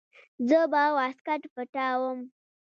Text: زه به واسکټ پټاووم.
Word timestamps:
زه 0.47 0.59
به 0.71 0.83
واسکټ 0.95 1.41
پټاووم. 1.53 2.19